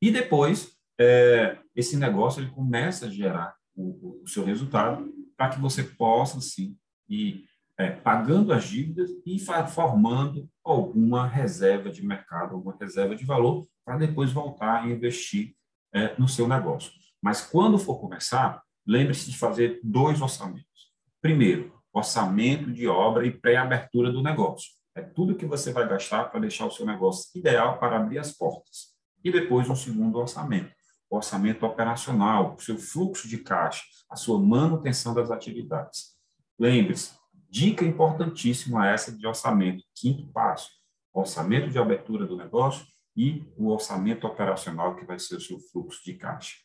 e 0.00 0.10
depois 0.10 0.72
é, 0.98 1.58
esse 1.74 1.96
negócio 1.96 2.42
ele 2.42 2.50
começa 2.50 3.06
a 3.06 3.10
gerar 3.10 3.54
o, 3.74 4.22
o 4.22 4.28
seu 4.28 4.44
resultado 4.44 5.12
para 5.36 5.50
que 5.50 5.60
você 5.60 5.82
possa, 5.82 6.40
sim, 6.40 6.76
ir 7.08 7.44
é, 7.78 7.90
pagando 7.90 8.52
as 8.52 8.64
dívidas 8.64 9.08
e 9.24 9.38
formando 9.38 10.48
alguma 10.64 11.26
reserva 11.26 11.90
de 11.90 12.04
mercado, 12.04 12.54
alguma 12.54 12.76
reserva 12.78 13.14
de 13.14 13.24
valor, 13.24 13.66
para 13.84 13.96
depois 13.96 14.32
voltar 14.32 14.82
a 14.82 14.88
investir 14.88 15.54
é, 15.94 16.14
no 16.18 16.28
seu 16.28 16.48
negócio. 16.48 16.92
Mas 17.22 17.40
quando 17.40 17.78
for 17.78 18.00
começar, 18.00 18.62
lembre-se 18.86 19.30
de 19.30 19.38
fazer 19.38 19.80
dois 19.82 20.20
orçamentos. 20.20 20.92
Primeiro, 21.20 21.72
orçamento 21.92 22.70
de 22.72 22.86
obra 22.86 23.26
e 23.26 23.30
pré-abertura 23.30 24.10
do 24.10 24.22
negócio. 24.22 24.70
É 24.98 25.02
tudo 25.02 25.36
que 25.36 25.46
você 25.46 25.72
vai 25.72 25.88
gastar 25.88 26.24
para 26.24 26.40
deixar 26.40 26.66
o 26.66 26.70
seu 26.72 26.84
negócio 26.84 27.30
ideal 27.38 27.78
para 27.78 27.96
abrir 27.96 28.18
as 28.18 28.32
portas. 28.32 28.96
E 29.22 29.30
depois 29.30 29.70
um 29.70 29.76
segundo 29.76 30.18
orçamento, 30.18 30.72
orçamento 31.08 31.64
operacional, 31.64 32.56
o 32.56 32.60
seu 32.60 32.76
fluxo 32.76 33.28
de 33.28 33.38
caixa, 33.38 33.84
a 34.10 34.16
sua 34.16 34.40
manutenção 34.40 35.14
das 35.14 35.30
atividades. 35.30 36.16
Lembre-se, 36.58 37.12
dica 37.48 37.84
importantíssima 37.84 38.88
essa 38.88 39.16
de 39.16 39.24
orçamento, 39.24 39.84
quinto 39.94 40.26
passo, 40.32 40.70
orçamento 41.12 41.70
de 41.70 41.78
abertura 41.78 42.26
do 42.26 42.36
negócio 42.36 42.84
e 43.16 43.44
o 43.56 43.68
orçamento 43.68 44.26
operacional, 44.26 44.96
que 44.96 45.04
vai 45.04 45.18
ser 45.20 45.36
o 45.36 45.40
seu 45.40 45.60
fluxo 45.60 46.04
de 46.04 46.14
caixa. 46.14 46.56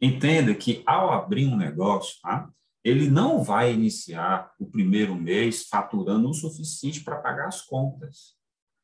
Entenda 0.00 0.54
que, 0.54 0.82
ao 0.86 1.12
abrir 1.12 1.46
um 1.46 1.56
negócio, 1.56 2.18
tá, 2.22 2.50
ele 2.86 3.10
não 3.10 3.42
vai 3.42 3.72
iniciar 3.72 4.54
o 4.58 4.66
primeiro 4.66 5.14
mês 5.14 5.66
faturando 5.68 6.28
o 6.28 6.34
suficiente 6.34 7.02
para 7.02 7.20
pagar 7.20 7.48
as 7.48 7.62
contas, 7.62 8.36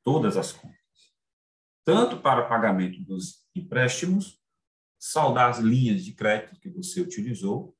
todas 0.02 0.36
as 0.36 0.52
contas. 0.52 0.76
Tanto 1.84 2.18
para 2.20 2.48
pagamento 2.48 3.02
dos 3.02 3.44
empréstimos, 3.54 4.40
saldar 4.98 5.50
as 5.50 5.58
linhas 5.58 6.04
de 6.04 6.12
crédito 6.12 6.60
que 6.60 6.70
você 6.70 7.00
utilizou, 7.00 7.76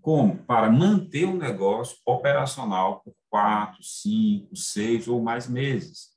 como 0.00 0.36
para 0.44 0.70
manter 0.70 1.24
o 1.24 1.36
negócio 1.36 1.98
operacional 2.06 3.00
por 3.00 3.14
quatro, 3.28 3.82
cinco, 3.82 4.54
seis 4.54 5.08
ou 5.08 5.22
mais 5.22 5.48
meses 5.48 6.16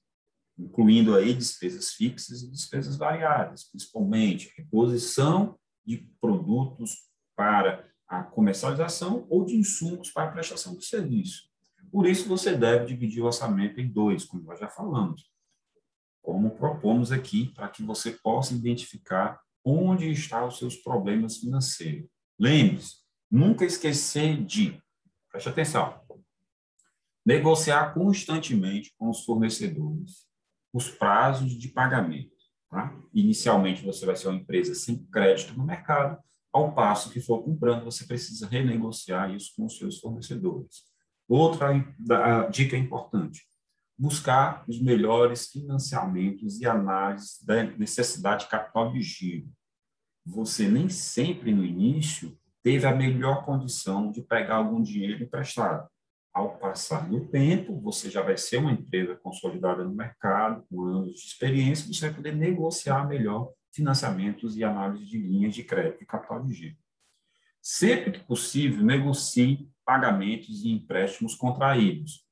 incluindo 0.60 1.16
aí 1.16 1.34
despesas 1.34 1.94
fixas 1.94 2.42
e 2.44 2.52
despesas 2.52 2.98
variáveis, 2.98 3.64
principalmente 3.64 4.54
reposição 4.58 5.58
de 5.86 5.98
produtos 6.20 6.98
para 7.36 7.90
a 8.10 8.24
comercialização 8.24 9.28
ou 9.30 9.46
de 9.46 9.56
insumos 9.56 10.10
para 10.10 10.28
a 10.28 10.32
prestação 10.32 10.76
de 10.76 10.84
serviço. 10.84 11.48
Por 11.92 12.08
isso, 12.08 12.28
você 12.28 12.56
deve 12.56 12.86
dividir 12.86 13.22
o 13.22 13.26
orçamento 13.26 13.80
em 13.80 13.88
dois, 13.88 14.26
como 14.26 14.44
nós 14.44 14.60
já 14.60 14.68
falamos, 14.68 15.32
como 16.22 16.52
propomos 16.52 17.12
aqui, 17.12 17.54
para 17.54 17.70
que 17.70 17.84
você 17.84 18.12
possa 18.12 18.54
identificar 18.54 19.40
onde 19.64 20.12
estão 20.12 20.48
os 20.48 20.58
seus 20.58 20.76
problemas 20.76 21.38
financeiros. 21.38 22.10
Lembre-se, 22.40 22.98
nunca 23.30 23.66
esquecer 23.66 24.44
de, 24.44 24.82
preste 25.30 25.50
atenção, 25.50 26.02
negociar 27.26 27.94
constantemente 27.94 28.94
com 28.98 29.10
os 29.10 29.24
fornecedores 29.24 30.28
os 30.74 30.90
prazos 30.90 31.54
de 31.54 31.68
pagamento. 31.70 32.32
Tá? 32.70 32.96
Inicialmente, 33.14 33.84
você 33.84 34.06
vai 34.06 34.16
ser 34.16 34.28
uma 34.28 34.38
empresa 34.40 34.76
sem 34.76 35.04
crédito 35.06 35.58
no 35.58 35.66
mercado, 35.66 36.22
ao 36.52 36.74
passo 36.74 37.12
que 37.12 37.20
for 37.20 37.44
comprando, 37.44 37.86
você 37.86 38.06
precisa 38.06 38.48
renegociar 38.48 39.34
isso 39.34 39.54
com 39.56 39.66
os 39.66 39.78
seus 39.78 40.00
fornecedores. 40.00 40.84
Outra 41.28 41.74
dica 42.50 42.76
importante: 42.76 43.44
buscar 43.98 44.64
os 44.68 44.82
melhores 44.82 45.48
financiamentos 45.48 46.60
e 46.60 46.66
análise 46.66 47.46
da 47.46 47.64
necessidade 47.64 48.46
de 48.46 48.52
capital 48.52 48.92
de 48.92 49.02
giro. 49.02 49.48
Você 50.26 50.68
nem 50.68 50.90
sempre 50.90 51.54
no 51.54 51.66
início 51.66 52.38
teve 52.64 52.86
a 52.86 52.96
melhor 52.96 53.46
condição 53.46 54.12
de 54.12 54.22
pegar 54.22 54.56
algum 54.56 54.82
dinheiro 54.82 55.24
emprestado 55.24 55.88
ao 56.34 56.58
passar 56.58 57.10
do 57.10 57.26
tempo, 57.28 57.80
você 57.82 58.10
já 58.10 58.22
vai 58.22 58.38
ser 58.38 58.58
uma 58.58 58.72
empresa 58.72 59.16
consolidada 59.16 59.84
no 59.84 59.94
mercado, 59.94 60.64
com 60.70 60.84
anos 60.84 61.14
de 61.14 61.28
experiência, 61.28 61.92
você 61.92 62.08
vai 62.08 62.16
poder 62.16 62.36
negociar 62.36 63.08
melhor 63.08 63.52
financiamentos 63.72 64.58
e 64.58 64.64
análise 64.64 65.06
de 65.06 65.18
linhas 65.18 65.54
de 65.54 65.64
crédito 65.64 66.04
e 66.04 66.06
capital 66.06 66.44
de 66.44 66.54
giro. 66.54 66.78
Sempre 67.62 68.12
que 68.12 68.20
possível, 68.26 68.84
negocie 68.84 69.70
pagamentos 69.86 70.64
e 70.64 70.70
empréstimos 70.72 71.36
contraídos. 71.36 72.26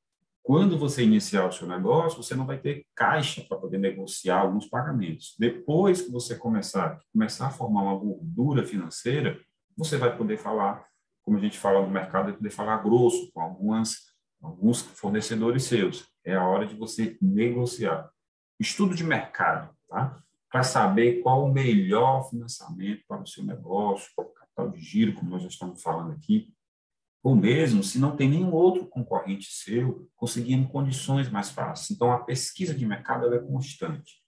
quando 0.47 0.77
você 0.77 1.03
iniciar 1.03 1.45
o 1.45 1.51
seu 1.51 1.67
negócio, 1.67 2.23
você 2.23 2.33
não 2.33 2.45
vai 2.45 2.57
ter 2.57 2.85
caixa 2.95 3.43
para 3.43 3.57
poder 3.57 3.77
negociar 3.79 4.39
alguns 4.39 4.65
pagamentos. 4.65 5.35
Depois 5.37 6.01
que 6.01 6.09
você 6.09 6.37
começar, 6.37 7.01
começar 7.11 7.47
a 7.47 7.49
formar 7.49 7.81
uma 7.81 7.97
gordura 7.97 8.65
financeira, 8.65 9.37
você 9.75 9.97
vai 9.97 10.15
poder 10.15 10.37
falar, 10.37 10.87
como 11.21 11.37
a 11.37 11.41
gente 11.41 11.57
fala 11.57 11.85
no 11.85 11.91
mercado, 11.91 12.27
vai 12.27 12.33
poder 12.33 12.49
falar 12.49 12.77
grosso 12.77 13.29
com 13.33 13.41
algumas, 13.41 13.97
alguns 14.41 14.81
fornecedores 14.81 15.65
seus. 15.65 16.07
É 16.23 16.35
a 16.35 16.47
hora 16.47 16.65
de 16.65 16.75
você 16.75 17.17
negociar. 17.21 18.09
Estudo 18.57 18.95
de 18.95 19.03
mercado, 19.03 19.75
tá? 19.89 20.17
Para 20.49 20.63
saber 20.63 21.21
qual 21.21 21.45
o 21.45 21.51
melhor 21.51 22.29
financiamento 22.29 23.03
para 23.07 23.21
o 23.21 23.27
seu 23.27 23.43
negócio, 23.43 24.09
o 24.17 24.23
capital 24.23 24.69
de 24.69 24.79
giro, 24.79 25.13
como 25.13 25.29
nós 25.29 25.41
já 25.41 25.49
estamos 25.49 25.81
falando 25.81 26.13
aqui, 26.13 26.53
ou 27.23 27.35
mesmo 27.35 27.83
se 27.83 27.99
não 27.99 28.15
tem 28.15 28.29
nenhum 28.29 28.53
outro 28.53 28.87
concorrente 28.87 29.51
seu 29.51 30.09
conseguindo 30.15 30.69
condições 30.69 31.29
mais 31.29 31.49
fáceis. 31.49 31.91
Então, 31.91 32.11
a 32.11 32.19
pesquisa 32.19 32.73
de 32.73 32.85
mercado 32.85 33.33
é 33.33 33.39
constante. 33.39 34.21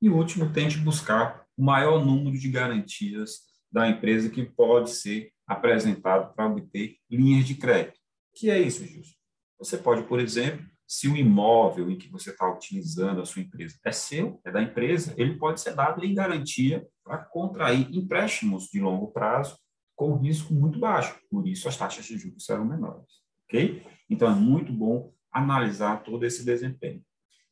E 0.00 0.10
o 0.10 0.16
último, 0.16 0.52
tente 0.52 0.78
buscar 0.78 1.46
o 1.56 1.62
maior 1.62 2.04
número 2.04 2.36
de 2.36 2.50
garantias 2.50 3.42
da 3.70 3.88
empresa 3.88 4.28
que 4.28 4.44
pode 4.44 4.90
ser 4.90 5.32
apresentado 5.46 6.34
para 6.34 6.46
obter 6.46 6.96
linhas 7.08 7.46
de 7.46 7.54
crédito. 7.54 7.96
O 8.34 8.38
que 8.38 8.50
é 8.50 8.60
isso, 8.60 8.84
Gilson? 8.84 9.14
Você 9.58 9.78
pode, 9.78 10.02
por 10.02 10.18
exemplo, 10.18 10.66
se 10.86 11.08
o 11.08 11.16
imóvel 11.16 11.90
em 11.90 11.96
que 11.96 12.08
você 12.08 12.30
está 12.30 12.52
utilizando 12.52 13.20
a 13.20 13.24
sua 13.24 13.42
empresa 13.42 13.78
é 13.84 13.92
seu, 13.92 14.40
é 14.44 14.50
da 14.50 14.62
empresa, 14.62 15.14
ele 15.16 15.38
pode 15.38 15.60
ser 15.60 15.74
dado 15.74 16.04
em 16.04 16.14
garantia 16.14 16.86
para 17.02 17.18
contrair 17.18 17.88
empréstimos 17.94 18.68
de 18.68 18.80
longo 18.80 19.08
prazo 19.08 19.58
com 19.96 20.16
risco 20.16 20.52
muito 20.52 20.78
baixo. 20.78 21.18
Por 21.30 21.46
isso, 21.46 21.68
as 21.68 21.76
taxas 21.76 22.04
de 22.04 22.18
juros 22.18 22.44
serão 22.44 22.64
menores. 22.64 23.22
Ok? 23.44 23.86
Então, 24.08 24.30
é 24.30 24.34
muito 24.34 24.72
bom 24.72 25.12
analisar 25.30 26.02
todo 26.02 26.24
esse 26.24 26.44
desempenho. 26.44 27.02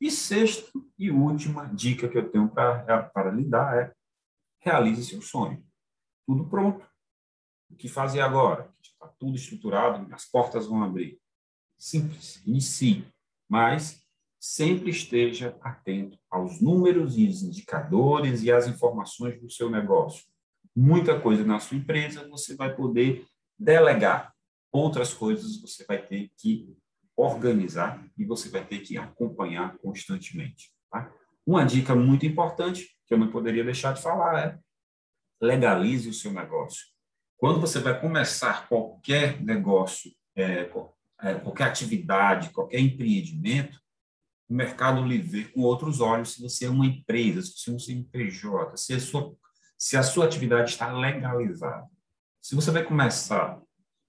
E 0.01 0.11
sexta 0.11 0.71
e 0.99 1.11
última 1.11 1.67
dica 1.67 2.09
que 2.09 2.19
eu 2.19 2.31
tenho 2.31 2.49
para, 2.49 3.03
para 3.05 3.31
lhe 3.31 3.45
dar 3.45 3.77
é 3.77 3.93
realize 4.61 5.05
seu 5.05 5.21
sonho. 5.21 5.65
Tudo 6.27 6.49
pronto. 6.49 6.89
O 7.71 7.77
que 7.77 7.89
fazer 7.89 8.21
agora? 8.21 8.73
Está 8.83 9.09
tudo 9.19 9.37
estruturado, 9.37 10.13
as 10.15 10.25
portas 10.25 10.67
vão 10.67 10.83
abrir. 10.83 11.19
Simples, 11.79 12.43
inicie. 12.47 13.07
Mas 13.51 14.03
sempre 14.39 14.91
esteja 14.91 15.59
atento 15.61 16.19
aos 16.31 16.61
números 16.61 17.19
e 17.19 17.27
os 17.27 17.43
indicadores 17.43 18.43
e 18.43 18.51
às 18.51 18.67
informações 18.67 19.39
do 19.41 19.51
seu 19.51 19.69
negócio 19.69 20.31
muita 20.75 21.19
coisa 21.21 21.45
na 21.45 21.59
sua 21.59 21.77
empresa, 21.77 22.29
você 22.29 22.55
vai 22.55 22.75
poder 22.75 23.27
delegar. 23.59 24.33
Outras 24.73 25.13
coisas 25.13 25.61
você 25.61 25.85
vai 25.85 26.01
ter 26.01 26.31
que 26.39 26.75
organizar 27.17 28.03
e 28.17 28.25
você 28.25 28.49
vai 28.49 28.65
ter 28.65 28.81
que 28.81 28.97
acompanhar 28.97 29.77
constantemente. 29.79 30.73
Tá? 30.91 31.13
Uma 31.47 31.65
dica 31.65 31.95
muito 31.95 32.25
importante 32.25 32.89
que 33.07 33.13
eu 33.13 33.19
não 33.19 33.31
poderia 33.31 33.65
deixar 33.65 33.93
de 33.93 34.01
falar 34.01 34.39
é 34.39 34.59
legalize 35.43 36.09
o 36.09 36.15
seu 36.15 36.33
negócio. 36.33 36.87
Quando 37.37 37.61
você 37.61 37.81
vai 37.81 37.99
começar 37.99 38.69
qualquer 38.69 39.43
negócio, 39.43 40.13
é, 40.37 40.65
qualquer 41.43 41.65
atividade, 41.65 42.51
qualquer 42.51 42.81
empreendimento, 42.81 43.79
o 44.49 44.55
mercado 44.55 45.05
lhe 45.05 45.19
vê 45.19 45.45
com 45.45 45.61
outros 45.61 46.01
olhos 46.01 46.35
se 46.35 46.43
você 46.43 46.65
é 46.65 46.71
uma 46.71 46.87
empresa, 46.87 47.43
se 47.43 47.53
você 47.53 47.71
é 47.71 47.75
um 47.75 47.79
CNPJ, 47.79 48.77
se 48.77 48.95
a 48.95 49.01
sua 49.01 49.35
se 49.79 49.97
a 49.97 50.03
sua 50.03 50.27
atividade 50.27 50.73
está 50.73 50.93
legalizada. 50.93 51.89
Se 52.43 52.55
você 52.55 52.71
vai 52.71 52.85
começar 52.85 53.59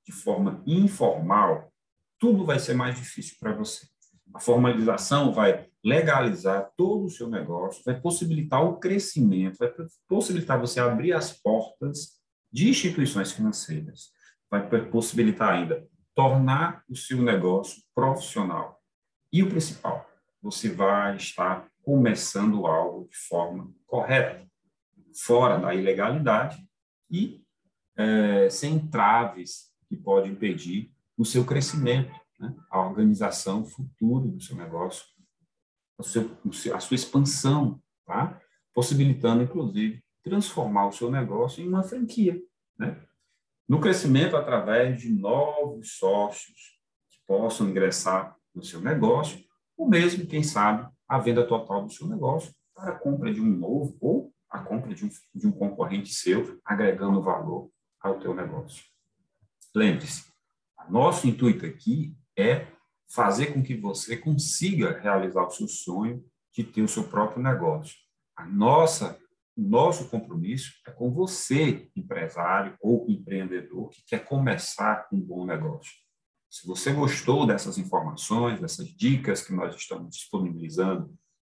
de 0.05 0.11
forma 0.11 0.61
informal, 0.67 1.71
tudo 2.19 2.45
vai 2.45 2.59
ser 2.59 2.73
mais 2.73 2.97
difícil 2.97 3.37
para 3.39 3.53
você. 3.53 3.87
A 4.33 4.39
formalização 4.39 5.33
vai 5.33 5.69
legalizar 5.81 6.69
todo 6.75 7.05
o 7.05 7.09
seu 7.09 7.29
negócio, 7.29 7.81
vai 7.85 7.99
possibilitar 7.99 8.61
o 8.61 8.79
crescimento, 8.79 9.57
vai 9.57 9.71
possibilitar 10.09 10.59
você 10.59 10.81
abrir 10.81 11.13
as 11.13 11.31
portas 11.31 12.19
de 12.51 12.69
instituições 12.69 13.31
financeiras, 13.31 14.11
vai 14.49 14.67
possibilitar 14.89 15.53
ainda 15.53 15.87
tornar 16.15 16.83
o 16.89 16.95
seu 16.95 17.21
negócio 17.21 17.81
profissional. 17.93 18.81
E 19.31 19.41
o 19.41 19.49
principal, 19.49 20.09
você 20.41 20.69
vai 20.69 21.15
estar 21.15 21.67
começando 21.83 22.65
algo 22.65 23.07
de 23.09 23.17
forma 23.17 23.71
correta 23.87 24.45
fora 25.13 25.57
da 25.57 25.73
ilegalidade 25.73 26.65
e 27.09 27.43
é, 27.97 28.49
sem 28.49 28.79
traves 28.87 29.71
que 29.87 29.95
pode 29.95 30.29
impedir 30.29 30.91
o 31.17 31.25
seu 31.25 31.45
crescimento, 31.45 32.13
né? 32.39 32.55
a 32.69 32.79
organização 32.79 33.65
futura 33.65 34.27
do 34.27 34.41
seu 34.41 34.55
negócio, 34.55 35.05
seu, 36.01 36.35
a 36.73 36.79
sua 36.79 36.95
expansão, 36.95 37.81
tá? 38.05 38.39
possibilitando, 38.73 39.43
inclusive, 39.43 40.01
transformar 40.23 40.87
o 40.87 40.91
seu 40.91 41.11
negócio 41.11 41.63
em 41.63 41.67
uma 41.67 41.83
franquia. 41.83 42.41
Né? 42.77 43.01
No 43.67 43.79
crescimento 43.79 44.35
através 44.35 44.99
de 45.01 45.09
novos 45.09 45.97
sócios 45.97 46.79
que 47.09 47.17
possam 47.25 47.69
ingressar 47.69 48.35
no 48.53 48.63
seu 48.63 48.81
negócio, 48.81 49.43
ou 49.77 49.87
mesmo, 49.87 50.27
quem 50.27 50.43
sabe, 50.43 50.89
a 51.07 51.17
venda 51.19 51.45
total 51.45 51.85
do 51.85 51.91
seu 51.91 52.07
negócio 52.07 52.53
para 52.75 52.91
a 52.91 52.99
compra 52.99 53.33
de 53.33 53.41
um 53.41 53.45
novo 53.45 53.97
ou 53.99 54.33
a 54.49 54.59
compra 54.59 54.93
de 54.93 55.05
um, 55.05 55.09
de 55.33 55.47
um 55.47 55.51
concorrente 55.51 56.13
seu, 56.13 56.59
agregando 56.65 57.21
valor 57.21 57.69
ao 58.01 58.19
teu 58.19 58.33
negócio. 58.33 58.83
Lembre-se, 59.73 60.31
nosso 60.91 61.25
intuito 61.25 61.65
aqui 61.65 62.13
é 62.37 62.67
fazer 63.09 63.53
com 63.53 63.63
que 63.63 63.77
você 63.77 64.17
consiga 64.17 64.99
realizar 64.99 65.45
o 65.45 65.49
seu 65.49 65.67
sonho 65.67 66.21
de 66.51 66.65
ter 66.65 66.81
o 66.81 66.87
seu 66.87 67.05
próprio 67.05 67.41
negócio. 67.41 67.95
A 68.35 68.45
nossa, 68.45 69.17
nosso 69.57 70.09
compromisso 70.09 70.73
é 70.87 70.91
com 70.91 71.11
você, 71.11 71.89
empresário 71.95 72.77
ou 72.79 73.05
empreendedor 73.09 73.89
que 73.89 74.03
quer 74.05 74.25
começar 74.25 75.07
um 75.11 75.19
bom 75.19 75.45
negócio. 75.45 75.91
Se 76.49 76.67
você 76.67 76.91
gostou 76.91 77.45
dessas 77.45 77.77
informações, 77.77 78.59
dessas 78.59 78.87
dicas 78.87 79.41
que 79.41 79.53
nós 79.53 79.75
estamos 79.75 80.15
disponibilizando 80.15 81.13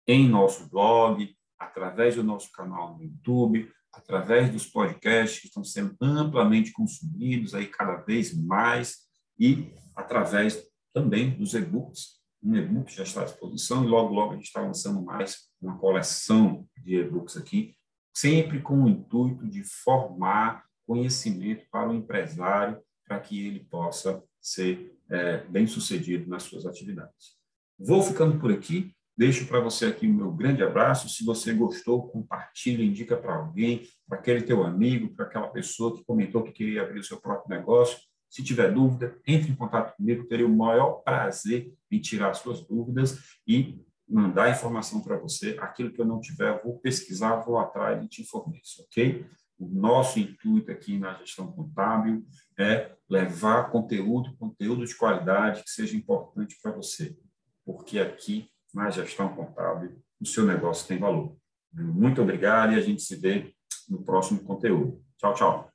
em 0.07 0.27
nosso 0.27 0.69
blog, 0.69 1.35
através 1.59 2.15
do 2.15 2.23
nosso 2.23 2.51
canal 2.51 2.95
no 2.95 3.03
YouTube, 3.03 3.69
através 3.91 4.51
dos 4.51 4.65
podcasts 4.65 5.39
que 5.39 5.47
estão 5.47 5.63
sendo 5.63 5.95
amplamente 6.01 6.71
consumidos 6.71 7.55
aí 7.55 7.67
cada 7.67 7.97
vez 7.97 8.33
mais 8.33 8.99
e 9.39 9.73
através 9.95 10.61
também 10.93 11.31
dos 11.31 11.53
e-books. 11.53 12.19
Um 12.43 12.55
e-book 12.55 12.93
já 12.93 13.03
está 13.03 13.21
à 13.21 13.25
disposição 13.25 13.83
e 13.83 13.87
logo, 13.87 14.13
logo 14.13 14.33
a 14.33 14.35
gente 14.35 14.45
está 14.45 14.61
lançando 14.61 15.01
mais 15.01 15.49
uma 15.61 15.77
coleção 15.77 16.67
de 16.77 16.97
e-books 16.97 17.37
aqui, 17.37 17.75
sempre 18.15 18.61
com 18.61 18.83
o 18.83 18.89
intuito 18.89 19.45
de 19.45 19.63
formar 19.63 20.63
conhecimento 20.87 21.65
para 21.69 21.89
o 21.89 21.93
empresário, 21.93 22.81
para 23.05 23.19
que 23.19 23.45
ele 23.45 23.59
possa 23.59 24.23
ser 24.41 24.95
é, 25.09 25.43
bem 25.45 25.67
sucedido 25.67 26.29
nas 26.29 26.43
suas 26.43 26.65
atividades. 26.65 27.35
Vou 27.77 28.01
ficando 28.01 28.39
por 28.39 28.51
aqui. 28.51 28.95
Deixo 29.17 29.47
para 29.47 29.59
você 29.59 29.85
aqui 29.85 30.07
o 30.07 30.13
meu 30.13 30.31
grande 30.31 30.63
abraço. 30.63 31.09
Se 31.09 31.23
você 31.23 31.53
gostou, 31.53 32.09
compartilhe, 32.09 32.85
indica 32.85 33.15
para 33.15 33.35
alguém, 33.35 33.87
para 34.07 34.19
aquele 34.19 34.41
teu 34.41 34.63
amigo, 34.63 35.13
para 35.13 35.25
aquela 35.25 35.47
pessoa 35.47 35.95
que 35.95 36.03
comentou 36.03 36.43
que 36.43 36.51
queria 36.51 36.83
abrir 36.83 36.99
o 36.99 37.03
seu 37.03 37.19
próprio 37.19 37.55
negócio. 37.55 37.97
Se 38.29 38.43
tiver 38.43 38.73
dúvida, 38.73 39.17
entre 39.25 39.51
em 39.51 39.55
contato 39.55 39.95
comigo. 39.95 40.27
Terei 40.27 40.45
o 40.45 40.55
maior 40.55 41.01
prazer 41.03 41.71
em 41.89 41.99
tirar 41.99 42.33
suas 42.33 42.61
dúvidas 42.61 43.19
e 43.47 43.79
mandar 44.07 44.51
informação 44.51 45.01
para 45.01 45.17
você. 45.17 45.57
Aquilo 45.59 45.91
que 45.91 45.99
eu 45.99 46.05
não 46.05 46.19
tiver, 46.19 46.61
vou 46.63 46.79
pesquisar, 46.79 47.37
vou 47.37 47.57
atrás 47.57 48.03
e 48.03 48.07
te 48.07 48.21
informeço, 48.21 48.83
ok? 48.83 49.25
O 49.57 49.67
nosso 49.67 50.19
intuito 50.19 50.71
aqui 50.71 50.99
na 50.99 51.13
gestão 51.13 51.51
contábil 51.51 52.25
é 52.57 52.91
levar 53.09 53.71
conteúdo, 53.71 54.35
conteúdo 54.37 54.85
de 54.85 54.95
qualidade 54.95 55.63
que 55.63 55.69
seja 55.69 55.95
importante 55.95 56.57
para 56.61 56.71
você, 56.71 57.17
porque 57.65 57.99
aqui 57.99 58.49
na 58.73 58.89
gestão 58.89 59.33
contábil, 59.33 59.97
o 60.19 60.25
seu 60.25 60.45
negócio 60.45 60.87
tem 60.87 60.99
valor. 60.99 61.37
Muito 61.71 62.21
obrigado 62.21 62.73
e 62.73 62.75
a 62.75 62.81
gente 62.81 63.01
se 63.01 63.15
vê 63.15 63.53
no 63.89 64.03
próximo 64.03 64.43
conteúdo. 64.43 65.01
Tchau, 65.17 65.33
tchau. 65.33 65.74